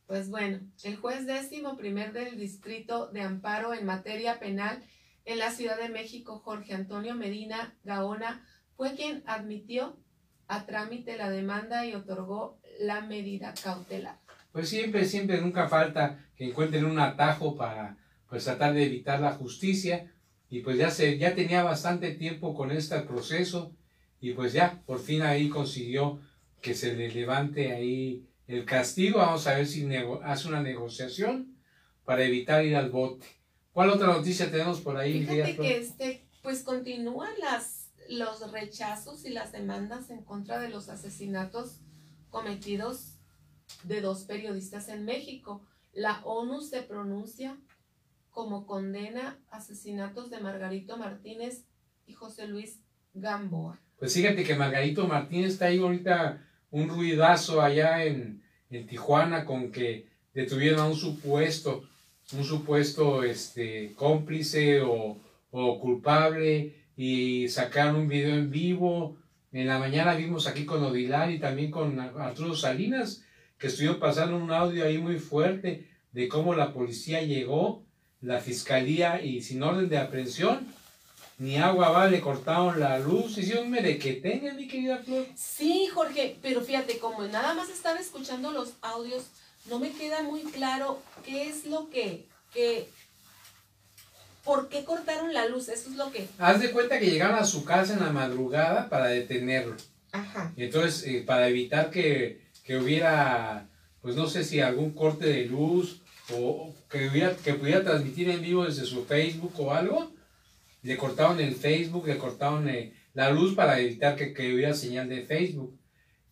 Pues 0.07 0.29
bueno, 0.31 0.61
el 0.83 0.97
juez 0.97 1.27
décimo 1.27 1.77
primer 1.77 2.13
del 2.13 2.37
Distrito 2.39 3.07
de 3.09 3.23
Amparo 3.23 3.73
en 3.75 3.87
materia 3.87 4.39
penal 4.39 4.83
en 5.25 5.39
la 5.39 5.51
Ciudad 5.51 5.79
de 5.79 5.89
México, 5.89 6.41
Jorge 6.45 6.75
Antonio 6.75 7.15
Medina 7.15 7.75
Gaona, 7.85 8.45
fue 8.77 8.95
quien 8.95 9.23
admitió 9.27 9.97
a 10.49 10.67
trámite 10.67 11.17
la 11.17 11.31
demanda 11.31 11.87
y 11.87 11.95
otorgó 11.95 12.59
la 12.81 13.01
medida 13.01 13.55
cautelar. 13.63 14.19
Pues 14.53 14.69
siempre, 14.69 15.05
siempre, 15.05 15.41
nunca 15.41 15.69
falta 15.69 16.27
que 16.37 16.45
encuentren 16.45 16.85
un 16.85 16.99
atajo 16.99 17.57
para 17.57 17.97
pues 18.29 18.45
tratar 18.45 18.75
de 18.75 18.85
evitar 18.85 19.21
la 19.21 19.33
justicia 19.33 20.13
y 20.51 20.61
pues 20.61 20.77
ya 20.77 20.91
se, 20.91 21.17
ya 21.19 21.35
tenía 21.35 21.63
bastante 21.63 22.13
tiempo 22.13 22.55
con 22.55 22.71
este 22.71 22.99
proceso 23.01 23.75
y 24.21 24.33
pues 24.33 24.53
ya, 24.53 24.83
por 24.87 25.01
fin 25.01 25.23
ahí 25.23 25.49
consiguió 25.49 26.21
que 26.61 26.75
se 26.75 26.95
le 26.95 27.11
levante 27.11 27.73
ahí 27.73 28.27
el 28.47 28.65
castigo, 28.65 29.19
vamos 29.19 29.47
a 29.47 29.57
ver 29.57 29.67
si 29.67 29.87
hace 30.23 30.49
una 30.49 30.63
negociación 30.63 31.57
para 32.05 32.25
evitar 32.25 32.65
ir 32.65 32.77
al 32.77 32.91
bote. 32.91 33.27
¿Cuál 33.73 33.91
otra 33.91 34.09
noticia 34.09 34.51
tenemos 34.51 34.81
por 34.81 34.97
ahí? 34.97 35.25
Fíjate 35.25 35.57
que 35.57 35.79
este, 35.79 36.27
pues 36.43 36.63
continúan 36.63 37.33
las, 37.41 37.91
los 38.09 38.51
rechazos 38.53 39.25
y 39.25 39.31
las 39.31 39.53
demandas 39.53 40.11
en 40.11 40.23
contra 40.23 40.61
de 40.61 40.69
los 40.69 40.89
asesinatos 40.89 41.81
cometidos 42.29 43.19
de 43.85 44.01
dos 44.01 44.25
periodistas 44.25 44.89
en 44.89 45.05
México. 45.05 45.65
La 45.93 46.21
ONU 46.25 46.61
se 46.61 46.83
pronuncia 46.83 47.59
como 48.31 48.67
condena 48.67 49.39
asesinatos 49.51 50.31
de 50.31 50.41
Margarito 50.41 50.97
Martínez 50.97 51.65
y 52.07 52.13
José 52.15 52.49
Luis 52.49 52.81
Gamboa. 53.15 53.79
Pues 53.99 54.15
fíjate 54.15 54.43
que 54.43 54.55
Margarito 54.55 55.07
Martínez 55.07 55.53
está 55.53 55.67
ahí 55.67 55.79
ahorita 55.79 56.43
un 56.71 56.89
ruidazo 56.89 57.61
allá 57.61 58.05
en, 58.05 58.43
en 58.71 58.87
Tijuana 58.87 59.45
con 59.45 59.71
que 59.71 60.09
detuvieron 60.33 60.81
a 60.81 60.87
un 60.87 60.97
supuesto, 60.97 61.89
un 62.33 62.45
supuesto 62.45 63.23
este, 63.23 63.93
cómplice 63.95 64.81
o, 64.81 65.19
o 65.51 65.81
culpable 65.81 66.75
y 66.97 67.49
sacaron 67.49 67.97
un 67.97 68.09
video 68.09 68.35
en 68.35 68.51
vivo. 68.51 69.17
En 69.53 69.67
la 69.67 69.79
mañana 69.79 70.15
vimos 70.15 70.47
aquí 70.47 70.65
con 70.65 70.83
Odilar 70.83 71.31
y 71.31 71.39
también 71.39 71.71
con 71.71 71.99
Arturo 72.01 72.55
Salinas 72.55 73.25
que 73.59 73.69
estuvieron 73.69 74.01
pasando 74.01 74.37
un 74.37 74.51
audio 74.51 74.85
ahí 74.85 74.99
muy 74.99 75.19
fuerte 75.19 75.89
de 76.13 76.29
cómo 76.29 76.55
la 76.55 76.73
policía 76.73 77.23
llegó, 77.23 77.85
la 78.21 78.41
fiscalía 78.41 79.23
y 79.23 79.41
sin 79.43 79.63
orden 79.63 79.89
de 79.89 79.99
aprehensión 79.99 80.67
ni 81.43 81.57
agua 81.57 81.91
va, 81.91 82.07
le 82.07 82.21
cortaron 82.21 82.79
la 82.79 83.01
luz, 83.01 83.37
hicieron 83.37 83.65
un 83.65 83.73
merequetengue, 83.73 84.53
mi 84.53 84.69
querida 84.69 84.99
Flor. 84.99 85.27
Sí, 85.35 85.89
Jorge, 85.93 86.37
pero 86.41 86.61
fíjate, 86.61 86.99
como 86.99 87.23
nada 87.25 87.55
más 87.55 87.69
estaba 87.69 87.99
escuchando 87.99 88.53
los 88.53 88.75
audios, 88.81 89.25
no 89.67 89.79
me 89.79 89.93
queda 89.93 90.23
muy 90.23 90.43
claro 90.43 91.01
qué 91.25 91.49
es 91.49 91.67
lo 91.67 91.89
que, 91.91 92.27
que, 92.53 92.89
por 94.45 94.69
qué 94.69 94.85
cortaron 94.85 95.33
la 95.33 95.47
luz, 95.47 95.69
eso 95.69 95.91
es 95.91 95.97
lo 95.97 96.11
que, 96.11 96.27
Haz 96.39 96.61
de 96.61 96.71
cuenta 96.73 96.99
que 96.99 97.11
llegaron 97.11 97.39
a 97.39 97.45
su 97.45 97.65
casa 97.65 97.95
en 97.95 98.01
la 98.01 98.13
madrugada 98.13 98.89
para 98.89 99.07
detenerlo. 99.07 99.77
ajá, 100.13 100.53
entonces, 100.57 101.07
eh, 101.07 101.23
para 101.27 101.49
evitar 101.49 101.91
que, 101.91 102.43
que 102.65 102.77
hubiera, 102.77 103.69
pues 104.01 104.17
no 104.17 104.27
sé 104.27 104.45
si 104.45 104.61
algún 104.61 104.93
corte 104.93 105.27
de 105.27 105.47
luz 105.47 106.03
o 106.33 106.75
que, 106.91 107.09
hubiera, 107.09 107.35
que 107.37 107.55
pudiera 107.55 107.83
transmitir 107.83 108.31
en 108.31 108.43
vivo 108.43 108.65
desde 108.65 108.85
su 108.85 109.05
Facebook 109.05 109.55
o 109.59 109.73
algo, 109.73 110.13
le 110.83 110.97
cortaron 110.97 111.41
el 111.41 111.55
Facebook, 111.55 112.07
le 112.07 112.19
cortaron 112.19 112.69
eh, 112.69 112.93
la 113.15 113.31
luz 113.31 113.55
para 113.55 113.79
evitar 113.79 114.17
que, 114.17 114.33
que 114.33 114.55
hubiera 114.55 114.75
señal 114.75 115.09
de 115.09 115.23
Facebook. 115.23 115.79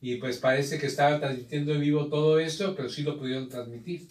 Y 0.00 0.16
pues 0.16 0.38
parece 0.38 0.78
que 0.78 0.86
estaba 0.86 1.18
transmitiendo 1.20 1.74
en 1.74 1.80
vivo 1.80 2.06
todo 2.06 2.38
esto, 2.40 2.74
pero 2.74 2.88
sí 2.88 3.02
lo 3.02 3.18
pudieron 3.18 3.48
transmitir. 3.48 4.08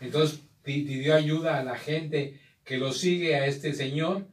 Entonces 0.00 0.40
pi- 0.64 0.82
pidió 0.82 1.14
ayuda 1.14 1.58
a 1.58 1.64
la 1.64 1.76
gente 1.76 2.40
que 2.64 2.78
lo 2.78 2.92
sigue 2.92 3.36
a 3.36 3.46
este 3.46 3.72
señor. 3.72 4.26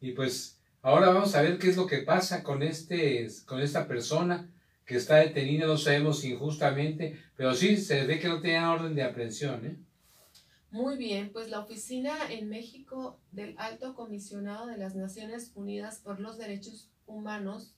Y 0.00 0.12
pues 0.12 0.58
ahora 0.82 1.10
vamos 1.10 1.34
a 1.34 1.42
ver 1.42 1.58
qué 1.58 1.68
es 1.70 1.76
lo 1.76 1.86
que 1.86 1.98
pasa 1.98 2.42
con, 2.42 2.62
este, 2.62 3.28
con 3.46 3.60
esta 3.60 3.86
persona 3.86 4.48
que 4.84 4.96
está 4.96 5.16
detenida, 5.16 5.66
no 5.66 5.76
sabemos 5.78 6.24
injustamente, 6.24 7.20
pero 7.36 7.54
sí 7.54 7.76
se 7.76 8.04
ve 8.04 8.18
que 8.20 8.28
no 8.28 8.40
tenían 8.40 8.64
orden 8.64 8.94
de 8.94 9.02
aprehensión. 9.02 9.64
¿eh? 9.66 9.76
Muy 10.70 10.96
bien, 10.96 11.30
pues 11.32 11.48
la 11.50 11.60
oficina 11.60 12.12
en 12.30 12.48
México 12.48 13.18
del 13.32 13.54
Alto 13.58 13.94
Comisionado 13.94 14.66
de 14.66 14.76
las 14.76 14.94
Naciones 14.94 15.50
Unidas 15.54 15.98
por 16.02 16.20
los 16.20 16.36
Derechos 16.38 16.88
Humanos 17.06 17.72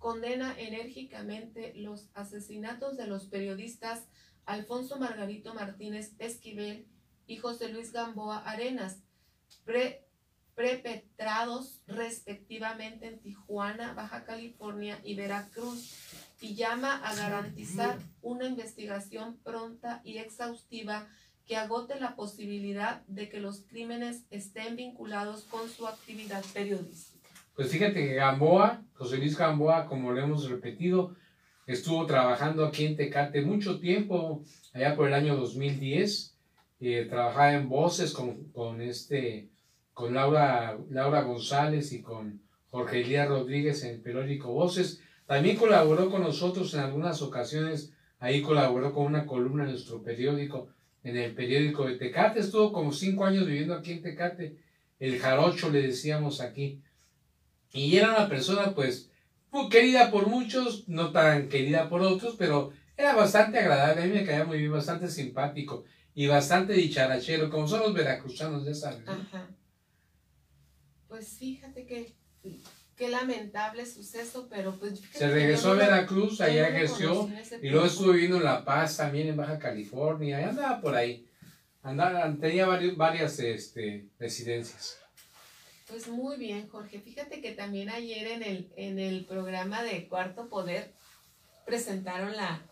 condena 0.00 0.58
enérgicamente 0.58 1.74
los 1.76 2.08
asesinatos 2.14 2.96
de 2.96 3.06
los 3.06 3.26
periodistas 3.26 4.08
Alfonso 4.46 4.98
Margarito 4.98 5.54
Martínez 5.54 6.14
Esquivel 6.18 6.88
y 7.26 7.36
José 7.36 7.68
Luis 7.68 7.92
Gamboa 7.92 8.38
Arenas, 8.38 9.02
perpetrados 10.56 11.82
respectivamente 11.86 13.06
en 13.06 13.20
Tijuana, 13.20 13.92
Baja 13.92 14.24
California 14.24 14.98
y 15.04 15.14
Veracruz, 15.14 15.94
y 16.40 16.54
llama 16.54 16.96
a 16.96 17.14
garantizar 17.14 17.98
una 18.22 18.46
investigación 18.46 19.36
pronta 19.44 20.00
y 20.02 20.16
exhaustiva 20.16 21.06
que 21.46 21.56
agote 21.56 22.00
la 22.00 22.16
posibilidad 22.16 23.02
de 23.06 23.28
que 23.28 23.40
los 23.40 23.62
crímenes 23.62 24.22
estén 24.30 24.76
vinculados 24.76 25.44
con 25.44 25.68
su 25.68 25.86
actividad 25.86 26.44
periodística. 26.54 27.09
Pues 27.54 27.70
fíjate 27.70 27.94
que 27.94 28.14
Gamboa, 28.14 28.82
José 28.94 29.18
Luis 29.18 29.36
Gamboa, 29.36 29.86
como 29.86 30.12
lo 30.12 30.20
hemos 30.20 30.48
repetido, 30.48 31.14
estuvo 31.66 32.06
trabajando 32.06 32.64
aquí 32.64 32.86
en 32.86 32.96
Tecate 32.96 33.42
mucho 33.42 33.78
tiempo, 33.78 34.42
allá 34.72 34.96
por 34.96 35.08
el 35.08 35.14
año 35.14 35.36
2010, 35.36 36.36
eh, 36.80 37.06
trabajaba 37.08 37.52
en 37.52 37.68
voces 37.68 38.12
con, 38.12 38.44
con 38.52 38.80
este, 38.80 39.48
con 39.92 40.14
Laura, 40.14 40.78
Laura 40.88 41.22
González 41.22 41.92
y 41.92 42.00
con 42.00 42.40
Jorge 42.70 43.02
Elías 43.02 43.28
Rodríguez 43.28 43.84
en 43.84 43.96
el 43.96 44.00
periódico 44.00 44.52
Voces. 44.52 45.00
También 45.26 45.56
colaboró 45.56 46.10
con 46.10 46.22
nosotros 46.22 46.72
en 46.74 46.80
algunas 46.80 47.20
ocasiones, 47.22 47.92
ahí 48.18 48.42
colaboró 48.42 48.92
con 48.92 49.06
una 49.06 49.26
columna 49.26 49.64
en 49.64 49.70
nuestro 49.70 50.02
periódico, 50.02 50.68
en 51.04 51.16
el 51.16 51.34
periódico 51.34 51.86
de 51.86 51.96
Tecate, 51.96 52.40
estuvo 52.40 52.72
como 52.72 52.92
cinco 52.92 53.24
años 53.24 53.46
viviendo 53.46 53.74
aquí 53.74 53.92
en 53.92 54.02
Tecate, 54.02 54.56
el 54.98 55.18
jarocho 55.18 55.70
le 55.70 55.82
decíamos 55.82 56.40
aquí. 56.40 56.80
Y 57.72 57.96
era 57.96 58.10
una 58.10 58.28
persona, 58.28 58.74
pues, 58.74 59.10
querida 59.70 60.10
por 60.10 60.26
muchos, 60.26 60.88
no 60.88 61.12
tan 61.12 61.48
querida 61.48 61.88
por 61.88 62.02
otros, 62.02 62.36
pero 62.38 62.72
era 62.96 63.14
bastante 63.14 63.58
agradable, 63.58 64.02
a 64.02 64.06
mí 64.06 64.12
me 64.12 64.24
caía 64.24 64.44
muy 64.44 64.58
bien, 64.58 64.72
bastante 64.72 65.08
simpático 65.08 65.84
y 66.14 66.26
bastante 66.26 66.72
dicharachero, 66.74 67.50
como 67.50 67.66
son 67.66 67.80
los 67.80 67.94
veracruzanos, 67.94 68.64
ya 68.64 68.74
sabes. 68.74 69.08
Ajá. 69.08 69.48
Pues 71.08 71.36
fíjate 71.38 71.86
que 71.86 72.14
qué 72.96 73.08
lamentable 73.08 73.86
suceso, 73.86 74.46
pero 74.50 74.78
pues... 74.78 75.00
Se 75.14 75.28
regresó 75.28 75.72
a 75.72 75.74
Veracruz, 75.74 76.40
allá 76.40 76.68
ejerció, 76.68 77.30
y 77.62 77.70
luego 77.70 77.86
estuvo 77.86 78.12
viviendo 78.12 78.36
en 78.36 78.44
La 78.44 78.64
Paz, 78.64 78.98
también 78.98 79.28
en 79.28 79.36
Baja 79.36 79.58
California, 79.58 80.40
y 80.40 80.44
andaba 80.44 80.80
por 80.80 80.94
ahí. 80.94 81.26
Andaba, 81.82 82.36
tenía 82.38 82.66
varias 82.66 83.38
este, 83.38 84.06
residencias. 84.18 84.99
Pues 85.90 86.06
muy 86.06 86.36
bien, 86.36 86.68
Jorge. 86.68 87.00
Fíjate 87.00 87.40
que 87.40 87.50
también 87.50 87.90
ayer 87.90 88.28
en 88.28 88.42
el, 88.44 88.72
en 88.76 89.00
el 89.00 89.24
programa 89.24 89.82
de 89.82 90.06
Cuarto 90.06 90.48
Poder 90.48 90.94
presentaron 91.66 92.36
la, 92.36 92.62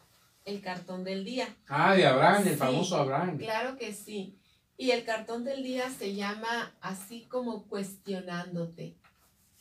el 0.44 0.60
cartón 0.60 1.02
del 1.02 1.24
día. 1.24 1.48
Ah, 1.66 1.96
de 1.96 2.06
Abraham, 2.06 2.46
el 2.46 2.56
famoso 2.56 2.96
Abraham. 2.96 3.36
Claro 3.36 3.76
que 3.76 3.92
sí. 3.92 4.38
Y 4.76 4.92
el 4.92 5.04
cartón 5.04 5.44
del 5.44 5.64
día 5.64 5.90
se 5.90 6.14
llama 6.14 6.76
así 6.80 7.26
como 7.26 7.66
cuestionándote, 7.66 8.96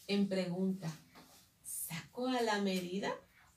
en 0.06 0.30
pregunta. 0.30 0.88
¿Saco 1.64 2.28
a 2.28 2.42
la 2.44 2.62
medida? 2.62 3.12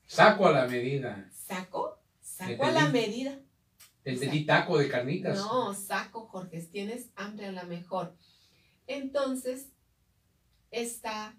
Saco 0.07 0.47
a 0.47 0.53
la 0.53 0.67
medida. 0.67 1.29
¿Saco? 1.31 1.99
Saco 2.23 2.65
a 2.65 2.71
la 2.71 2.89
medida. 2.89 3.39
El 4.05 4.47
taco 4.47 4.79
de 4.79 4.89
carnitas. 4.89 5.37
No, 5.37 5.75
saco, 5.75 6.27
Jorge. 6.27 6.63
Tienes 6.63 7.11
hambre 7.17 7.49
a 7.49 7.53
la 7.53 7.65
mejor. 7.65 8.17
Entonces, 8.87 9.69
está 10.71 11.37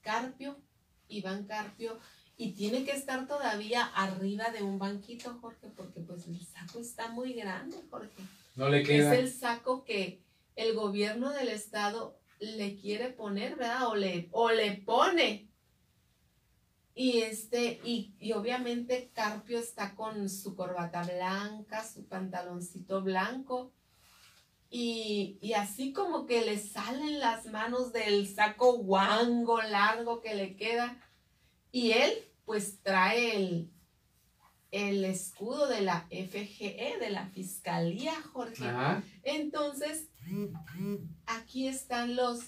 Carpio, 0.00 0.60
Iván 1.08 1.46
Carpio, 1.46 1.98
y 2.36 2.52
tiene 2.52 2.84
que 2.84 2.92
estar 2.92 3.26
todavía 3.26 3.84
arriba 3.86 4.50
de 4.50 4.62
un 4.62 4.78
banquito, 4.78 5.38
Jorge, 5.40 5.68
porque 5.74 6.00
pues 6.00 6.26
el 6.26 6.44
saco 6.44 6.80
está 6.80 7.08
muy 7.08 7.32
grande, 7.32 7.76
Jorge. 7.90 8.22
No 8.56 8.68
le 8.68 8.82
queda. 8.82 9.14
Es 9.14 9.20
el 9.20 9.32
saco 9.32 9.84
que 9.84 10.22
el 10.54 10.74
gobierno 10.74 11.30
del 11.30 11.48
estado 11.48 12.18
le 12.38 12.76
quiere 12.76 13.10
poner, 13.10 13.56
¿verdad? 13.56 13.88
O 13.88 13.94
le, 13.94 14.28
o 14.32 14.50
le 14.50 14.72
pone. 14.72 15.48
Y 16.94 17.20
este, 17.20 17.80
y, 17.84 18.14
y, 18.18 18.32
obviamente 18.32 19.10
Carpio 19.14 19.58
está 19.58 19.94
con 19.94 20.30
su 20.30 20.56
corbata 20.56 21.02
blanca, 21.02 21.86
su 21.86 22.06
pantaloncito 22.06 23.02
blanco. 23.02 23.72
Y, 24.70 25.38
y 25.40 25.52
así 25.52 25.92
como 25.92 26.26
que 26.26 26.44
le 26.44 26.58
salen 26.58 27.20
las 27.20 27.46
manos 27.46 27.92
del 27.92 28.26
saco 28.26 28.78
guango 28.78 29.62
largo 29.62 30.20
que 30.20 30.34
le 30.34 30.56
queda. 30.56 31.00
Y 31.70 31.92
él 31.92 32.12
pues 32.44 32.82
trae 32.82 33.36
el, 33.36 33.70
el 34.70 35.04
escudo 35.04 35.68
de 35.68 35.80
la 35.80 36.06
FGE, 36.10 36.96
de 37.00 37.10
la 37.10 37.26
Fiscalía, 37.26 38.12
Jorge. 38.32 38.64
Entonces, 39.22 40.08
aquí 41.26 41.68
están 41.68 42.16
los, 42.16 42.40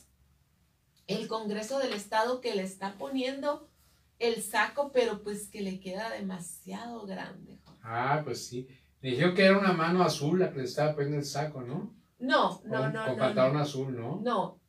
el 1.07 1.29
Congreso 1.29 1.79
del 1.79 1.93
Estado 1.93 2.41
que 2.41 2.55
le 2.55 2.63
está 2.63 2.95
poniendo 2.99 3.69
el 4.19 4.43
saco, 4.43 4.91
pero 4.93 5.23
pues 5.23 5.49
que 5.49 5.63
le 5.63 5.81
queda 5.81 6.11
demasiado 6.11 7.07
grande. 7.07 7.59
Jorge. 7.65 7.81
Ah, 7.83 8.21
pues 8.25 8.47
sí. 8.47 8.67
Me 9.01 9.11
dijeron 9.11 9.35
que 9.35 9.45
era 9.45 9.59
una 9.59 9.73
mano 9.73 10.03
azul 10.03 10.41
la 10.41 10.53
que 10.53 10.59
le 10.59 10.65
estaba 10.65 10.95
poniendo 10.95 11.19
el 11.19 11.25
saco, 11.25 11.63
¿no? 11.63 11.95
No, 12.19 12.61
no, 12.65 12.91
no. 12.91 13.07
Con 13.07 13.17
pantalón 13.19 13.57
azul, 13.57 13.97
¿no? 13.97 14.21
No, 14.23 14.61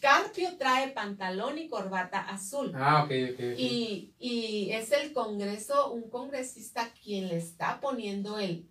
Carpio 0.00 0.56
trae 0.58 0.88
pantalón 0.88 1.58
y 1.58 1.68
corbata 1.68 2.20
azul. 2.20 2.72
Ah, 2.74 3.04
ok, 3.04 3.12
ok. 3.32 3.40
Y, 3.56 4.14
y, 4.18 4.70
es 4.72 4.92
el 4.92 5.12
Congreso, 5.12 5.92
un 5.92 6.10
congresista 6.10 6.90
quien 7.02 7.28
le 7.28 7.36
está 7.36 7.80
poniendo 7.80 8.38
el, 8.38 8.68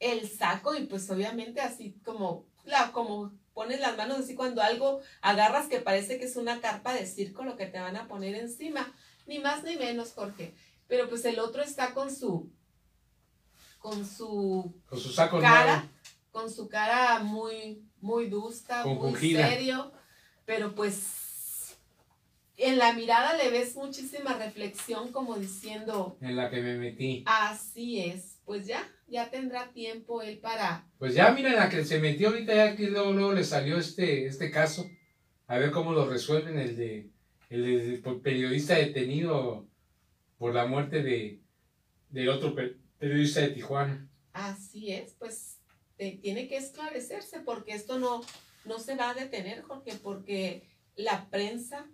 el 0.00 0.28
saco 0.28 0.74
y 0.74 0.86
pues 0.86 1.08
obviamente 1.10 1.60
así 1.60 1.98
como, 2.04 2.46
la, 2.64 2.92
como 2.92 3.32
pones 3.52 3.80
las 3.80 3.96
manos 3.96 4.18
así 4.18 4.34
cuando 4.34 4.62
algo 4.62 5.00
agarras 5.22 5.66
que 5.66 5.80
parece 5.80 6.18
que 6.18 6.26
es 6.26 6.36
una 6.36 6.60
carpa 6.60 6.92
de 6.92 7.06
circo 7.06 7.44
lo 7.44 7.56
que 7.56 7.66
te 7.66 7.80
van 7.80 7.96
a 7.96 8.08
poner 8.08 8.34
encima. 8.34 8.92
Ni 9.26 9.38
más 9.38 9.64
ni 9.64 9.76
menos, 9.76 10.12
Jorge. 10.12 10.54
Pero 10.86 11.08
pues 11.08 11.24
el 11.24 11.38
otro 11.38 11.62
está 11.62 11.94
con 11.94 12.14
su, 12.14 12.52
con 13.78 14.04
su, 14.04 14.74
con 14.86 14.98
su 14.98 15.10
saco 15.10 15.40
cara, 15.40 15.88
con 16.34 16.50
su 16.50 16.68
cara 16.68 17.20
muy, 17.20 17.82
muy 18.00 18.28
dusta, 18.28 18.84
muy 18.84 19.14
serio 19.14 19.92
pero 20.44 20.74
pues 20.74 21.76
en 22.56 22.78
la 22.78 22.92
mirada 22.92 23.36
le 23.36 23.50
ves 23.50 23.74
muchísima 23.76 24.34
reflexión 24.34 25.10
como 25.10 25.36
diciendo... 25.36 26.18
En 26.20 26.36
la 26.36 26.50
que 26.50 26.60
me 26.60 26.76
metí. 26.76 27.24
Así 27.26 28.00
es, 28.00 28.38
pues 28.44 28.66
ya, 28.66 28.86
ya 29.08 29.30
tendrá 29.30 29.72
tiempo 29.72 30.22
él 30.22 30.38
para... 30.38 30.86
Pues 30.98 31.14
ya, 31.14 31.30
mira, 31.32 31.50
en 31.50 31.56
la 31.56 31.68
que 31.68 31.84
se 31.84 31.98
metió 31.98 32.28
ahorita 32.28 32.54
ya 32.54 32.76
que 32.76 32.88
luego, 32.88 33.12
luego 33.12 33.32
le 33.32 33.44
salió 33.44 33.78
este, 33.78 34.26
este 34.26 34.50
caso, 34.50 34.88
a 35.46 35.58
ver 35.58 35.70
cómo 35.70 35.92
lo 35.92 36.08
resuelven 36.08 36.58
el 36.58 36.76
de 36.76 37.10
el 37.50 38.02
periodista 38.22 38.74
detenido 38.74 39.68
por 40.38 40.54
la 40.54 40.66
muerte 40.66 41.02
de 41.02 41.40
del 42.08 42.28
otro 42.28 42.56
periodista 42.98 43.40
de 43.40 43.48
Tijuana. 43.50 44.08
Así 44.32 44.92
es, 44.92 45.14
pues 45.18 45.53
tiene 45.96 46.48
que 46.48 46.56
esclarecerse 46.56 47.40
porque 47.40 47.72
esto 47.72 47.98
no, 47.98 48.22
no 48.64 48.78
se 48.78 48.96
va 48.96 49.10
a 49.10 49.14
detener, 49.14 49.62
Jorge, 49.62 49.92
porque 50.02 50.68
la 50.96 51.28
prensa 51.30 51.86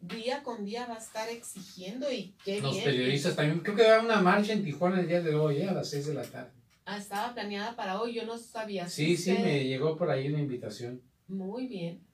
día 0.00 0.42
con 0.42 0.64
día 0.64 0.86
va 0.86 0.94
a 0.94 0.98
estar 0.98 1.28
exigiendo 1.28 2.12
y 2.12 2.34
qué 2.44 2.60
Los 2.60 2.76
periodistas 2.78 3.36
también, 3.36 3.60
creo 3.60 3.76
que 3.76 3.82
va 3.82 3.88
a 3.88 3.92
haber 3.94 4.04
una 4.04 4.20
marcha 4.20 4.52
en 4.52 4.64
Tijuana 4.64 5.00
el 5.00 5.08
día 5.08 5.22
de 5.22 5.34
hoy, 5.34 5.58
¿eh? 5.58 5.68
a 5.68 5.72
las 5.72 5.90
6 5.90 6.06
de 6.06 6.14
la 6.14 6.22
tarde. 6.22 6.50
Ah, 6.84 6.98
estaba 6.98 7.34
planeada 7.34 7.74
para 7.74 8.00
hoy, 8.00 8.14
yo 8.14 8.24
no 8.24 8.38
sabía. 8.38 8.88
Sí, 8.88 9.16
sí, 9.16 9.32
me 9.32 9.64
llegó 9.64 9.96
por 9.96 10.10
ahí 10.10 10.28
una 10.28 10.38
invitación. 10.38 11.02
Muy 11.26 11.66
bien. 11.66 12.06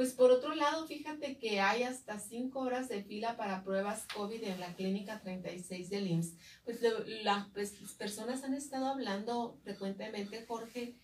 Pues 0.00 0.14
por 0.14 0.30
otro 0.30 0.54
lado, 0.54 0.86
fíjate 0.86 1.36
que 1.36 1.60
hay 1.60 1.82
hasta 1.82 2.18
5 2.18 2.58
horas 2.58 2.88
de 2.88 3.04
fila 3.04 3.36
para 3.36 3.62
pruebas 3.62 4.06
COVID 4.16 4.42
en 4.44 4.58
la 4.58 4.74
clínica 4.74 5.20
36 5.20 5.90
del 5.90 6.06
IMSS. 6.06 6.36
Pues 6.64 6.80
las 7.22 7.48
personas 7.98 8.42
han 8.42 8.54
estado 8.54 8.86
hablando 8.86 9.58
frecuentemente, 9.62 10.46
Jorge, 10.48 10.96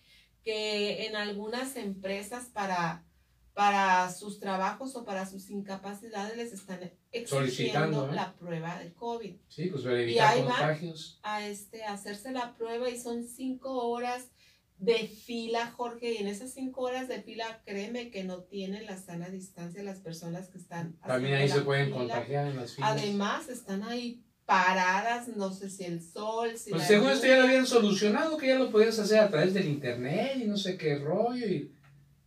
que 0.43 1.05
en 1.05 1.15
algunas 1.15 1.75
empresas 1.75 2.45
para, 2.45 3.05
para 3.53 4.11
sus 4.11 4.39
trabajos 4.39 4.95
o 4.95 5.05
para 5.05 5.27
sus 5.27 5.51
incapacidades 5.51 6.35
les 6.35 6.51
están 6.51 6.91
exigiendo 7.11 8.07
la 8.07 8.33
prueba 8.33 8.79
de 8.79 8.95
COVID. 8.95 9.35
Sí, 9.47 9.67
pues 9.67 9.83
para 9.83 10.01
evitar 10.01 10.43
contagios. 10.43 11.19
a 11.21 11.45
este, 11.45 11.83
hacerse 11.83 12.31
la 12.31 12.55
prueba 12.55 12.89
y 12.89 12.99
son 12.99 13.27
cinco 13.27 13.89
horas 13.89 14.31
de 14.77 15.07
fila, 15.07 15.71
Jorge, 15.75 16.13
y 16.13 16.17
en 16.17 16.27
esas 16.27 16.53
cinco 16.53 16.81
horas 16.81 17.07
de 17.07 17.21
fila, 17.21 17.61
créeme 17.65 18.11
que 18.11 18.23
no 18.23 18.43
tienen 18.43 18.85
la 18.85 18.97
sana 18.97 19.29
distancia 19.29 19.81
las 19.83 19.99
personas 19.99 20.49
que 20.49 20.59
están. 20.59 20.97
También 20.99 21.35
ahí 21.35 21.49
se 21.49 21.61
pueden 21.61 21.91
contagiar 21.91 22.47
en 22.47 22.57
las 22.57 22.75
filas. 22.75 22.91
Además, 22.91 23.49
están 23.49 23.83
ahí 23.83 24.23
paradas, 24.45 25.27
no 25.29 25.51
sé 25.51 25.69
si 25.69 25.83
el 25.83 26.01
sol, 26.01 26.57
si 26.57 26.69
Pues 26.69 26.87
según 26.87 27.09
esto 27.09 27.27
ya 27.27 27.37
lo 27.37 27.43
habían 27.43 27.67
solucionado, 27.67 28.37
que 28.37 28.47
ya 28.47 28.59
lo 28.59 28.71
podías 28.71 28.97
hacer 28.97 29.19
a 29.19 29.29
través 29.29 29.53
del 29.53 29.67
internet 29.67 30.37
y 30.37 30.45
no 30.45 30.57
sé 30.57 30.77
qué 30.77 30.99
rollo, 30.99 31.45
y, 31.45 31.73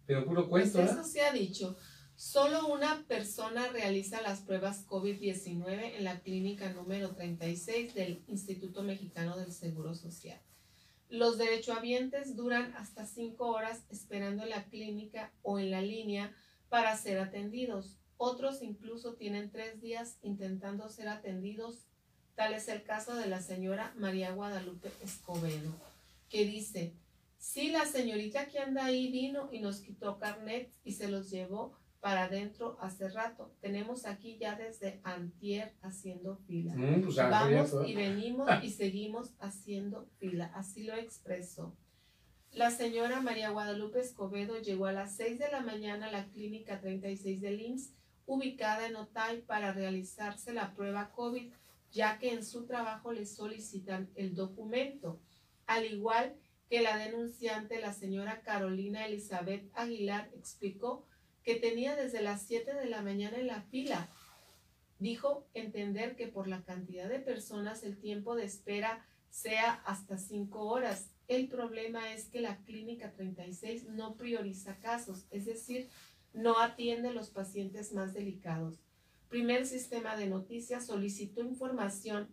pero 0.05 0.27
puro 0.27 0.49
pues 0.49 0.71
cuento, 0.71 0.93
Eso 0.93 1.05
se 1.05 1.23
ha 1.23 1.33
dicho. 1.33 1.77
Solo 2.17 2.67
una 2.67 3.07
persona 3.09 3.69
realiza 3.69 4.21
las 4.21 4.41
pruebas 4.41 4.87
COVID-19 4.87 5.97
en 5.97 6.05
la 6.05 6.21
clínica 6.21 6.71
número 6.71 7.15
36 7.15 7.95
del 7.95 8.23
Instituto 8.27 8.83
Mexicano 8.83 9.39
del 9.39 9.53
Seguro 9.53 9.95
Social. 9.95 10.39
Los 11.11 11.39
derechohabientes 11.39 12.37
duran 12.37 12.73
hasta 12.77 13.05
cinco 13.05 13.49
horas 13.49 13.83
esperando 13.91 14.45
en 14.45 14.51
la 14.51 14.65
clínica 14.65 15.33
o 15.43 15.59
en 15.59 15.71
la 15.71 15.83
línea 15.83 16.35
para 16.69 16.97
ser 16.97 17.19
atendidos. 17.19 17.99
Otros 18.17 18.63
incluso 18.63 19.15
tienen 19.15 19.51
tres 19.51 19.81
días 19.81 20.19
intentando 20.23 20.89
ser 20.89 21.09
atendidos 21.09 21.85
Tal 22.41 22.55
es 22.55 22.69
el 22.69 22.83
caso 22.85 23.17
de 23.17 23.27
la 23.27 23.43
señora 23.43 23.93
María 23.99 24.33
Guadalupe 24.33 24.91
Escobedo, 25.03 25.75
que 26.31 26.47
dice, 26.47 26.95
sí, 27.39 27.69
la 27.69 27.85
señorita 27.85 28.49
que 28.49 28.59
anda 28.59 28.87
ahí 28.87 29.13
vino 29.13 29.51
y 29.53 29.59
nos 29.59 29.81
quitó 29.81 30.19
carnet 30.19 30.73
y 30.83 30.93
se 30.93 31.09
los 31.09 31.31
llevó 31.31 31.77
para 32.01 32.25
adentro 32.25 32.77
hace 32.81 33.09
rato. 33.09 33.55
Tenemos 33.61 34.07
aquí 34.07 34.39
ya 34.39 34.57
desde 34.57 35.01
antier 35.05 35.75
haciendo 35.83 36.37
fila. 36.47 36.75
Mm, 36.75 37.03
pues, 37.03 37.17
Vamos 37.17 37.75
y 37.87 37.95
venimos 37.95 38.49
y 38.63 38.71
seguimos 38.71 39.35
haciendo 39.39 40.09
fila. 40.19 40.51
Así 40.55 40.85
lo 40.85 40.95
expresó. 40.95 41.77
La 42.53 42.71
señora 42.71 43.21
María 43.21 43.51
Guadalupe 43.51 44.01
Escobedo 44.01 44.61
llegó 44.61 44.87
a 44.87 44.93
las 44.93 45.15
6 45.17 45.39
de 45.39 45.51
la 45.51 45.61
mañana 45.61 46.07
a 46.07 46.13
la 46.13 46.27
clínica 46.31 46.81
36 46.81 47.41
del 47.41 47.61
IMSS, 47.61 47.93
ubicada 48.27 48.87
en 48.89 48.97
Otay, 48.97 49.43
para 49.43 49.73
realizarse 49.73 50.53
la 50.53 50.75
prueba 50.75 51.13
COVID 51.13 51.53
ya 51.93 52.19
que 52.19 52.33
en 52.33 52.45
su 52.45 52.67
trabajo 52.67 53.13
le 53.13 53.27
solicitan 53.27 54.11
el 54.15 54.35
documento, 54.35 55.21
al 55.67 55.85
igual 55.85 56.37
que 56.69 56.83
la 56.83 56.97
denunciante, 56.97 57.81
la 57.81 57.93
señora 57.93 58.43
Carolina 58.43 59.07
Elizabeth 59.07 59.69
Aguilar, 59.75 60.31
explicó 60.35 61.05
que 61.45 61.57
tenía 61.57 61.97
desde 61.97 62.23
las 62.23 62.43
7 62.43 62.75
de 62.75 62.87
la 62.87 63.03
mañana 63.03 63.39
en 63.39 63.47
la 63.47 63.63
fila 63.63 64.09
Dijo 65.01 65.49
entender 65.55 66.15
que 66.15 66.29
por 66.29 66.47
la 66.47 66.63
cantidad 66.63 67.09
de 67.09 67.21
personas 67.21 67.83
el 67.85 67.99
tiempo 67.99 68.37
de 68.37 68.45
espera 68.45 69.07
sea 69.31 69.73
hasta 69.87 70.19
cinco 70.19 70.67
horas. 70.67 71.09
El 71.27 71.49
problema 71.49 72.13
es 72.13 72.27
que 72.27 72.43
la 72.43 72.59
Clínica 72.65 73.11
36 73.13 73.89
no 73.89 74.17
prioriza 74.17 74.79
casos, 74.79 75.27
es 75.31 75.47
decir, 75.47 75.89
no 76.35 76.61
atiende 76.61 77.15
los 77.15 77.31
pacientes 77.31 77.95
más 77.95 78.13
delicados. 78.13 78.79
Primer 79.31 79.65
Sistema 79.65 80.17
de 80.17 80.27
Noticias 80.27 80.85
solicitó 80.85 81.41
información 81.41 82.29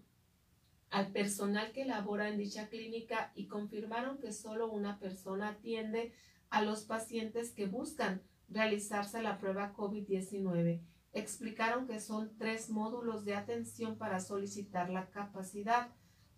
al 0.89 1.13
personal 1.13 1.71
que 1.71 1.85
labora 1.85 2.27
en 2.27 2.37
dicha 2.37 2.67
clínica 2.67 3.31
y 3.33 3.47
confirmaron 3.47 4.17
que 4.17 4.33
solo 4.33 4.69
una 4.69 4.99
persona 4.99 5.49
atiende 5.49 6.11
a 6.49 6.63
los 6.63 6.83
pacientes 6.83 7.51
que 7.51 7.65
buscan 7.65 8.21
realizarse 8.49 9.21
la 9.21 9.37
prueba 9.37 9.73
COVID-19. 9.73 10.81
Explicaron 11.13 11.87
que 11.87 11.99
son 11.99 12.31
tres 12.37 12.69
módulos 12.69 13.25
de 13.25 13.35
atención 13.35 13.97
para 13.97 14.19
solicitar 14.19 14.89
la 14.89 15.09
capacidad. 15.09 15.89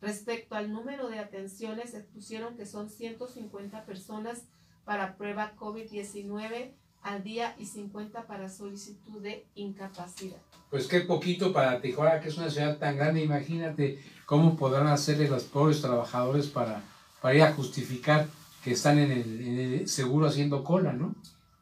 Respecto 0.02 0.56
al 0.56 0.72
número 0.72 1.10
de 1.10 1.20
atenciones, 1.20 1.94
expusieron 1.94 2.56
que 2.56 2.66
son 2.66 2.90
150 2.90 3.86
personas 3.86 4.44
para 4.86 5.18
prueba 5.18 5.54
COVID-19 5.58 6.74
al 7.02 7.24
día 7.24 7.56
y 7.58 7.66
50 7.66 8.26
para 8.28 8.50
solicitud 8.50 9.22
de 9.22 9.48
incapacidad. 9.56 10.38
Pues 10.70 10.88
qué 10.88 11.02
poquito 11.02 11.54
para 11.54 11.82
Tijuana, 11.82 12.20
que 12.20 12.30
es 12.30 12.38
una 12.38 12.50
ciudad 12.50 12.78
tan 12.78 12.98
grande, 12.98 13.24
imagínate 13.24 14.00
cómo 14.26 14.56
podrán 14.56 14.88
hacerle 14.88 15.28
los 15.28 15.44
pobres 15.44 15.82
trabajadores 15.82 16.48
para, 16.48 16.84
para 17.22 17.36
ir 17.36 17.44
a 17.44 17.54
justificar 17.54 18.28
que 18.64 18.72
están 18.72 19.00
en 19.00 19.12
el, 19.12 19.42
en 19.42 19.60
el 19.60 19.88
seguro 19.88 20.28
haciendo 20.28 20.64
cola, 20.64 20.94
¿no? 20.94 21.16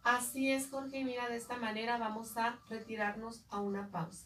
Así 0.08 0.54
es, 0.54 0.70
Jorge. 0.70 1.04
Mira, 1.04 1.28
de 1.28 1.36
esta 1.36 1.58
manera 1.58 1.98
vamos 1.98 2.38
a 2.38 2.58
retirarnos 2.70 3.43
a 3.50 3.60
una 3.60 3.89
pausa. 3.89 4.26